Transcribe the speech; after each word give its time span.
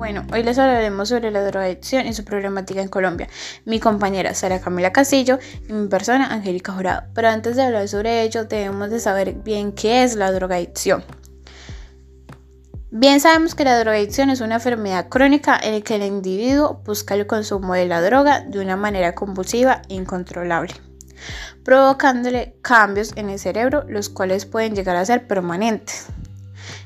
Bueno, 0.00 0.24
hoy 0.32 0.42
les 0.42 0.56
hablaremos 0.56 1.10
sobre 1.10 1.30
la 1.30 1.44
drogadicción 1.44 2.06
y 2.06 2.14
su 2.14 2.24
problemática 2.24 2.80
en 2.80 2.88
Colombia. 2.88 3.28
Mi 3.66 3.80
compañera 3.80 4.32
Sara 4.32 4.58
Camila 4.58 4.94
Castillo 4.94 5.38
y 5.68 5.74
mi 5.74 5.88
persona 5.88 6.32
Angélica 6.32 6.72
Jurado. 6.72 7.02
Pero 7.14 7.28
antes 7.28 7.54
de 7.54 7.64
hablar 7.64 7.86
sobre 7.86 8.22
ello, 8.22 8.46
debemos 8.46 8.88
de 8.88 8.98
saber 8.98 9.34
bien 9.34 9.72
qué 9.72 10.02
es 10.02 10.16
la 10.16 10.32
drogadicción. 10.32 11.04
Bien 12.90 13.20
sabemos 13.20 13.54
que 13.54 13.64
la 13.64 13.78
drogadicción 13.78 14.30
es 14.30 14.40
una 14.40 14.54
enfermedad 14.54 15.10
crónica 15.10 15.60
en 15.62 15.74
la 15.74 15.80
que 15.82 15.96
el 15.96 16.02
individuo 16.04 16.80
busca 16.82 17.14
el 17.14 17.26
consumo 17.26 17.74
de 17.74 17.84
la 17.84 18.00
droga 18.00 18.40
de 18.40 18.58
una 18.58 18.76
manera 18.76 19.14
compulsiva 19.14 19.82
e 19.90 19.96
incontrolable, 19.96 20.72
provocándole 21.62 22.56
cambios 22.62 23.12
en 23.16 23.28
el 23.28 23.38
cerebro, 23.38 23.84
los 23.86 24.08
cuales 24.08 24.46
pueden 24.46 24.74
llegar 24.74 24.96
a 24.96 25.04
ser 25.04 25.26
permanentes 25.26 26.06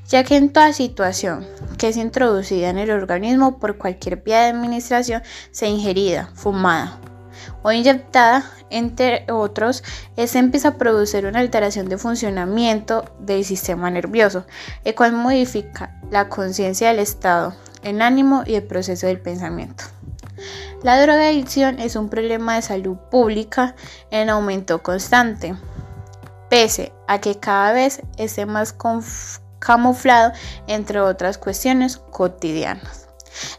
ya 0.08 0.25
que 0.25 0.36
en 0.36 0.53
toda 0.53 0.72
situación 0.72 1.46
que 1.79 1.89
es 1.89 1.96
introducida 1.96 2.71
en 2.71 2.79
el 2.79 2.90
organismo 2.90 3.58
por 3.58 3.79
cualquier 3.79 4.22
vía 4.22 4.40
de 4.40 4.49
administración, 4.49 5.22
sea 5.50 5.68
ingerida, 5.68 6.30
fumada 6.35 6.99
o 7.62 7.72
inyectada, 7.72 8.44
entre 8.71 9.25
otros, 9.30 9.82
se 10.16 10.39
empieza 10.39 10.68
a 10.68 10.79
producir 10.79 11.26
una 11.26 11.40
alteración 11.40 11.89
de 11.89 11.99
funcionamiento 11.99 13.04
del 13.21 13.44
sistema 13.44 13.90
nervioso, 13.90 14.46
el 14.85 14.94
cual 14.94 15.13
modifica 15.13 16.00
la 16.11 16.29
conciencia 16.29 16.88
del 16.88 17.00
estado, 17.00 17.54
el 17.82 18.02
ánimo 18.02 18.44
y 18.46 18.54
el 18.54 18.63
proceso 18.63 19.07
del 19.07 19.21
pensamiento. 19.21 19.85
La 20.82 21.00
drogadicción 21.00 21.79
es 21.79 21.96
un 21.96 22.08
problema 22.08 22.57
de 22.57 22.63
salud 22.63 22.96
pública 23.11 23.75
en 24.11 24.29
aumento 24.29 24.82
constante, 24.82 25.54
pese 26.50 26.93
a 27.08 27.21
que 27.21 27.38
cada 27.38 27.72
vez 27.72 28.02
esté 28.18 28.44
más 28.44 28.72
camuflado, 29.64 30.32
entre 30.67 31.00
otras 31.00 31.39
cuestiones 31.39 31.96
cotidianas. 31.96 33.08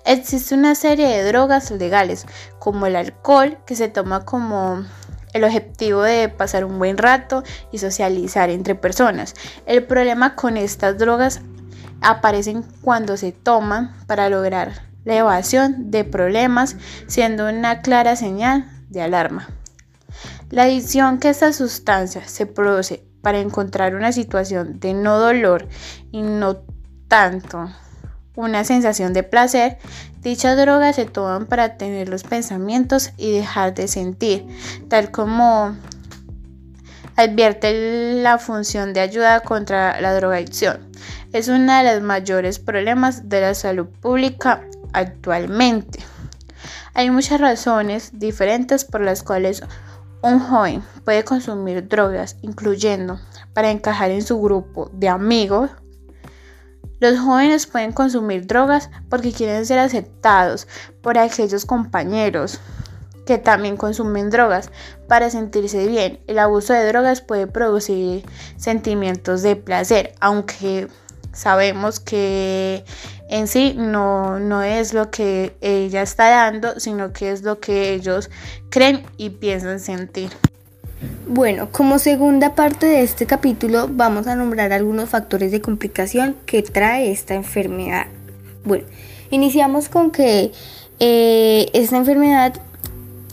Existe 0.06 0.56
una 0.56 0.76
serie 0.76 1.08
de 1.08 1.24
drogas 1.24 1.72
legales, 1.72 2.26
como 2.60 2.86
el 2.86 2.96
alcohol, 2.96 3.58
que 3.66 3.76
se 3.76 3.90
toma 3.90 4.24
como 4.24 4.86
el 5.34 5.44
objetivo 5.44 6.02
de 6.02 6.30
pasar 6.30 6.64
un 6.64 6.80
buen 6.80 6.98
rato 6.98 7.44
y 7.72 7.80
socializar 7.80 8.50
entre 8.50 8.76
personas. 8.76 9.34
El 9.66 9.84
problema 9.84 10.36
con 10.36 10.56
estas 10.56 10.98
drogas 10.98 11.42
aparecen 12.02 12.64
cuando 12.82 13.18
se 13.18 13.34
toman 13.34 13.94
para 14.08 14.30
lograr 14.30 14.84
la 15.04 15.18
evasión 15.18 15.92
de 15.92 16.04
problemas, 16.04 16.78
siendo 17.08 17.50
una 17.50 17.82
clara 17.82 18.16
señal 18.16 18.66
de 18.90 19.02
alarma. 19.02 19.50
La 20.50 20.64
adicción 20.64 21.20
que 21.20 21.30
esta 21.30 21.52
sustancia 21.52 22.28
se 22.28 22.46
produce 22.46 23.04
para 23.26 23.40
encontrar 23.40 23.96
una 23.96 24.12
situación 24.12 24.80
de 24.80 24.94
no 24.94 25.18
dolor 25.18 25.68
y 26.12 26.22
no 26.22 26.58
tanto 27.08 27.72
una 28.36 28.64
sensación 28.64 29.14
de 29.14 29.24
placer, 29.24 29.80
dichas 30.22 30.56
drogas 30.56 30.98
se 30.98 31.06
toman 31.06 31.48
para 31.48 31.76
tener 31.76 32.08
los 32.08 32.22
pensamientos 32.22 33.14
y 33.18 33.32
dejar 33.32 33.74
de 33.74 33.88
sentir, 33.88 34.46
tal 34.90 35.10
como 35.10 35.76
advierte 37.16 38.22
la 38.22 38.38
función 38.38 38.94
de 38.94 39.00
ayuda 39.00 39.40
contra 39.40 40.00
la 40.02 40.14
drogadicción. 40.14 40.88
Es 41.34 41.48
uno 41.48 41.76
de 41.78 41.96
los 41.96 42.04
mayores 42.04 42.60
problemas 42.60 43.28
de 43.28 43.42
la 43.42 43.56
salud 43.56 43.88
pública 43.88 44.62
actualmente. 44.94 45.98
Hay 46.94 47.10
muchas 47.10 47.42
razones 47.42 48.12
diferentes 48.14 48.86
por 48.86 49.02
las 49.02 49.24
cuales 49.24 49.64
un 50.26 50.40
joven 50.40 50.84
puede 51.04 51.24
consumir 51.24 51.88
drogas, 51.88 52.38
incluyendo 52.42 53.20
para 53.54 53.70
encajar 53.70 54.10
en 54.10 54.24
su 54.24 54.42
grupo 54.42 54.90
de 54.92 55.08
amigos. 55.08 55.70
Los 57.00 57.20
jóvenes 57.20 57.68
pueden 57.68 57.92
consumir 57.92 58.48
drogas 58.48 58.90
porque 59.10 59.32
quieren 59.32 59.66
ser 59.68 59.78
aceptados 59.78 60.68
por 61.02 61.20
aquellos 61.20 61.66
compañeros 61.66 62.60
que 63.28 63.38
también 63.38 63.78
consumen 63.78 64.32
drogas 64.32 64.72
para 65.08 65.30
sentirse 65.30 65.86
bien. 65.88 66.20
El 66.26 66.40
abuso 66.40 66.74
de 66.74 66.88
drogas 66.88 67.22
puede 67.22 67.46
producir 67.46 68.26
sentimientos 68.58 69.44
de 69.44 69.56
placer, 69.56 70.16
aunque 70.22 70.88
sabemos 71.36 72.00
que 72.00 72.84
en 73.30 73.48
sí 73.48 73.76
no, 73.78 74.40
no 74.40 74.64
es 74.64 74.94
lo 74.94 75.12
que 75.12 75.56
ella 75.62 76.02
está 76.02 76.30
dando, 76.30 76.80
sino 76.80 77.14
que 77.14 77.32
es 77.32 77.44
lo 77.44 77.60
que 77.60 77.94
ellos 77.94 78.30
creen 78.70 79.04
y 79.18 79.32
piensan 79.32 79.80
sentir. 79.80 80.32
Bueno, 81.28 81.70
como 81.72 82.00
segunda 82.00 82.56
parte 82.56 82.86
de 82.86 83.04
este 83.04 83.26
capítulo 83.26 83.88
vamos 83.92 84.28
a 84.28 84.36
nombrar 84.36 84.72
algunos 84.74 85.10
factores 85.10 85.52
de 85.52 85.62
complicación 85.62 86.36
que 86.46 86.64
trae 86.64 87.12
esta 87.12 87.34
enfermedad. 87.34 88.08
Bueno, 88.64 88.86
iniciamos 89.30 89.90
con 89.90 90.12
que 90.12 90.52
eh, 91.00 91.70
esta 91.74 91.98
enfermedad 91.98 92.54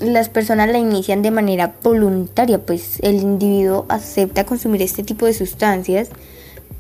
las 0.01 0.29
personas 0.29 0.69
la 0.69 0.79
inician 0.79 1.23
de 1.23 1.31
manera 1.31 1.75
voluntaria, 1.83 2.59
pues 2.59 2.99
el 3.03 3.17
individuo 3.17 3.87
acepta 3.89 4.45
consumir 4.45 4.83
este 4.83 5.05
tipo 5.05 5.27
de 5.27 5.33
sustancias 5.33 6.09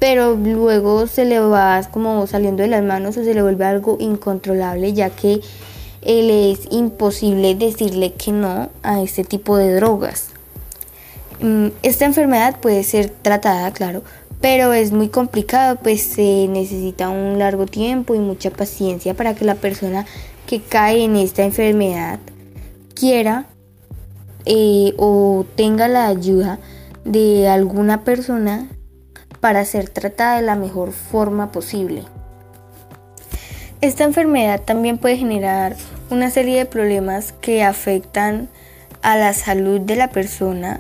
pero 0.02 0.34
luego 0.34 1.06
se 1.06 1.24
le 1.24 1.38
va 1.38 1.80
como 1.92 2.26
saliendo 2.26 2.64
de 2.64 2.68
las 2.68 2.82
manos 2.82 3.16
o 3.16 3.22
se 3.22 3.34
le 3.34 3.42
vuelve 3.42 3.66
algo 3.66 3.98
incontrolable 4.00 4.92
ya 4.94 5.10
que 5.10 5.40
le 6.04 6.50
es 6.50 6.62
imposible 6.72 7.54
decirle 7.54 8.12
que 8.14 8.32
no 8.32 8.68
a 8.82 9.00
este 9.00 9.22
tipo 9.22 9.56
de 9.56 9.76
drogas. 9.76 10.30
Mm, 11.40 11.68
esta 11.84 12.04
enfermedad 12.04 12.58
puede 12.58 12.82
ser 12.82 13.10
tratada, 13.10 13.70
claro, 13.70 14.02
pero 14.40 14.72
es 14.72 14.90
muy 14.90 15.06
complicado, 15.06 15.76
pues 15.80 16.02
se 16.02 16.48
necesita 16.48 17.08
un 17.08 17.38
largo 17.38 17.66
tiempo 17.66 18.16
y 18.16 18.19
mucha 18.19 18.50
paciencia 18.50 19.14
para 19.14 19.36
que 19.36 19.44
la 19.44 19.54
persona 19.54 20.04
que 20.46 20.60
cae 20.60 21.04
en 21.04 21.14
esta 21.14 21.44
enfermedad 21.44 22.19
quiera 22.96 23.46
eh, 24.46 24.94
o 24.96 25.46
tenga 25.54 25.86
la 25.86 26.08
ayuda 26.08 26.58
de 27.04 27.46
alguna 27.46 28.02
persona 28.02 28.69
para 29.42 29.64
ser 29.64 29.88
tratada 29.88 30.36
de 30.36 30.42
la 30.42 30.54
mejor 30.54 30.92
forma 30.92 31.50
posible. 31.50 32.04
Esta 33.80 34.04
enfermedad 34.04 34.60
también 34.60 34.98
puede 34.98 35.16
generar 35.16 35.75
una 36.10 36.30
serie 36.30 36.58
de 36.58 36.64
problemas 36.64 37.32
que 37.41 37.64
afectan 37.64 38.48
a 39.02 39.16
la 39.16 39.32
salud 39.32 39.81
de 39.81 39.97
la 39.97 40.10
persona 40.10 40.78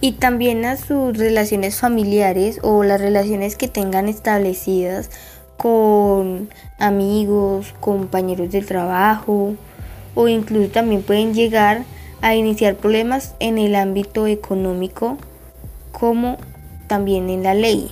y 0.00 0.12
también 0.14 0.64
a 0.64 0.76
sus 0.76 1.16
relaciones 1.16 1.78
familiares 1.78 2.58
o 2.64 2.82
las 2.82 3.00
relaciones 3.00 3.54
que 3.54 3.68
tengan 3.68 4.08
establecidas 4.08 5.08
con 5.56 6.50
amigos, 6.80 7.72
compañeros 7.78 8.50
de 8.50 8.62
trabajo 8.62 9.54
o 10.16 10.26
incluso 10.26 10.72
también 10.72 11.02
pueden 11.04 11.32
llegar 11.32 11.84
a 12.22 12.34
iniciar 12.34 12.74
problemas 12.74 13.36
en 13.38 13.56
el 13.58 13.76
ámbito 13.76 14.26
económico 14.26 15.16
como 15.92 16.38
también 16.86 17.30
en 17.30 17.42
la 17.42 17.54
ley. 17.54 17.90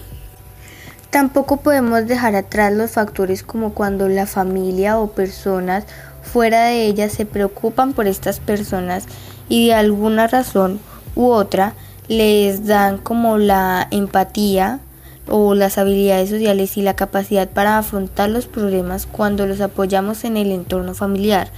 Tampoco 1.11 1.59
podemos 1.59 2.07
dejar 2.07 2.35
atrás 2.35 2.73
los 2.73 2.91
factores 2.91 3.43
como 3.43 3.73
cuando 3.73 4.09
la 4.09 4.27
familia 4.27 4.99
o 4.99 5.13
personas 5.13 5.85
fuera 6.23 6.67
de 6.67 6.85
ella 6.85 7.09
se 7.09 7.25
preocupan 7.25 7.95
por 7.95 8.07
estas 8.07 8.41
personas 8.41 9.07
y 9.49 9.69
de 9.69 9.75
alguna 9.75 10.27
razón 10.27 10.81
u 11.15 11.29
otra 11.29 11.73
les 12.09 12.67
dan 12.67 12.99
como 12.99 13.39
la 13.39 13.89
empatía 13.91 14.81
o 15.29 15.55
las 15.55 15.79
habilidades 15.79 16.31
sociales 16.31 16.77
y 16.77 16.83
la 16.83 16.97
capacidad 16.97 17.49
para 17.49 17.79
afrontar 17.79 18.31
los 18.31 18.47
problemas 18.47 19.07
cuando 19.07 19.47
los 19.47 19.61
apoyamos 19.61 20.25
en 20.25 20.37
el 20.37 20.53
entorno 20.53 20.95
familiar. 20.95 21.51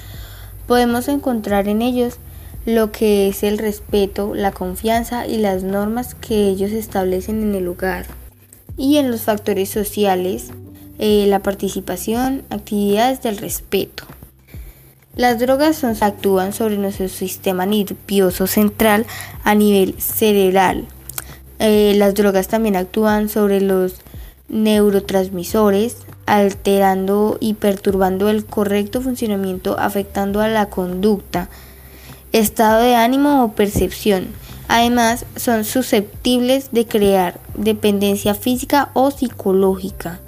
Podemos 0.66 1.08
encontrar 1.08 1.68
en 1.68 1.82
ellos 1.82 2.18
lo 2.74 2.92
que 2.92 3.28
es 3.28 3.42
el 3.42 3.58
respeto, 3.58 4.34
la 4.34 4.52
confianza 4.52 5.26
y 5.26 5.38
las 5.38 5.62
normas 5.62 6.14
que 6.14 6.48
ellos 6.48 6.72
establecen 6.72 7.42
en 7.42 7.54
el 7.54 7.64
lugar. 7.64 8.06
Y 8.76 8.96
en 8.96 9.10
los 9.10 9.22
factores 9.22 9.68
sociales, 9.68 10.50
eh, 10.98 11.26
la 11.28 11.40
participación, 11.40 12.42
actividades 12.50 13.22
del 13.22 13.38
respeto. 13.38 14.04
Las 15.16 15.38
drogas 15.38 15.82
actúan 16.02 16.52
sobre 16.52 16.78
nuestro 16.78 17.08
sistema 17.08 17.66
nervioso 17.66 18.46
central 18.46 19.06
a 19.42 19.54
nivel 19.54 20.00
cerebral. 20.00 20.86
Eh, 21.58 21.94
las 21.96 22.14
drogas 22.14 22.48
también 22.48 22.76
actúan 22.76 23.28
sobre 23.28 23.60
los 23.60 23.96
neurotransmisores, 24.48 25.96
alterando 26.26 27.38
y 27.40 27.54
perturbando 27.54 28.28
el 28.28 28.44
correcto 28.44 29.00
funcionamiento, 29.00 29.78
afectando 29.78 30.40
a 30.40 30.48
la 30.48 30.66
conducta, 30.66 31.48
estado 32.32 32.82
de 32.82 32.94
ánimo 32.94 33.44
o 33.44 33.52
percepción. 33.52 34.28
Además, 34.68 35.26
son 35.36 35.64
susceptibles 35.64 36.70
de 36.70 36.86
crear 36.86 37.40
dependencia 37.56 38.34
física 38.34 38.90
o 38.94 39.10
psicológica. 39.10 40.20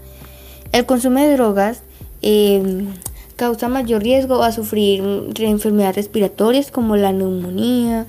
El 0.73 0.85
consumo 0.87 1.21
de 1.21 1.33
drogas 1.35 1.83
em, 2.23 2.89
causa 3.37 3.69
mayor 3.69 4.03
riesgo 4.03 4.43
a 4.43 4.53
sufrir 4.53 5.03
enfermedades 5.39 5.97
respiratorias 5.97 6.71
como 6.71 6.97
la 6.97 7.13
neumonía. 7.13 8.07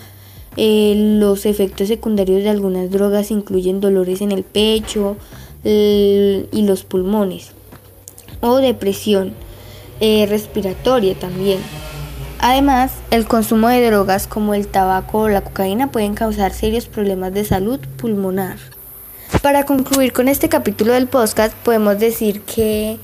Eh, 0.58 0.94
los 1.20 1.46
efectos 1.46 1.88
secundarios 1.88 2.44
de 2.44 2.50
algunas 2.50 2.90
drogas 2.90 3.32
incluyen 3.32 3.80
dolores 3.80 4.22
en 4.22 4.32
el 4.32 4.44
pecho 4.44 5.18
y 5.66 6.62
los 6.64 6.84
pulmones. 6.84 7.52
o 8.42 8.58
depresión 8.58 9.34
eh, 10.02 10.26
respiratoria 10.28 11.16
también. 11.16 11.60
Además, 12.46 12.92
el 13.10 13.26
consumo 13.26 13.70
de 13.70 13.90
drogas 13.90 14.28
como 14.28 14.54
el 14.54 14.68
tabaco 14.68 15.20
o 15.20 15.30
la 15.30 15.40
cocaína 15.40 15.94
pueden 15.94 16.14
causar 16.14 16.52
serios 16.52 16.88
problemas 16.88 17.34
de 17.34 17.46
salud 17.46 17.80
pulmonar. 17.96 18.58
Para 19.42 19.64
concluir 19.64 20.12
con 20.12 20.28
este 20.28 20.50
capítulo 20.50 20.92
del 20.92 21.08
podcast, 21.08 21.56
podemos 21.64 22.00
decir 22.00 22.42
que 22.42 22.98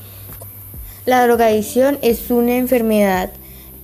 la 1.06 1.24
drogadicción 1.24 1.98
es 2.02 2.30
una 2.30 2.58
enfermedad, 2.58 3.30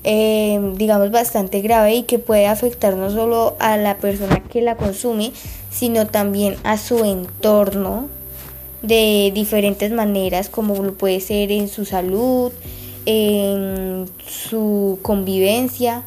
eh, 0.04 0.60
digamos, 0.74 1.10
bastante 1.10 1.62
grave 1.62 1.94
y 1.94 2.02
que 2.02 2.18
puede 2.18 2.46
afectar 2.46 2.94
no 2.94 3.08
solo 3.10 3.56
a 3.58 3.78
la 3.78 3.96
persona 3.96 4.40
que 4.40 4.60
la 4.60 4.76
consume, 4.76 5.32
sino 5.70 6.06
también 6.06 6.56
a 6.64 6.76
su 6.76 7.02
entorno 7.02 8.10
de 8.82 9.32
diferentes 9.34 9.90
maneras, 9.90 10.50
como 10.50 10.74
lo 10.84 10.92
puede 10.92 11.20
ser 11.20 11.50
en 11.50 11.70
su 11.70 11.86
salud, 11.86 12.52
en 13.06 14.06
su 14.26 14.98
convivencia, 15.02 16.02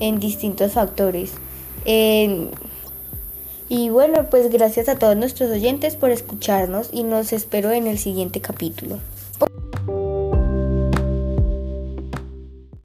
en 0.00 0.20
distintos 0.20 0.72
factores. 0.72 1.32
y 3.68 3.88
bueno, 3.88 4.26
pues 4.30 4.50
gracias 4.50 4.88
a 4.88 4.98
todos 4.98 5.16
nuestros 5.16 5.50
oyentes 5.50 5.96
por 5.96 6.10
escucharnos 6.10 6.90
y 6.92 7.02
nos 7.02 7.32
espero 7.32 7.70
en 7.72 7.86
el 7.86 7.98
siguiente 7.98 8.40
capítulo. 8.40 8.98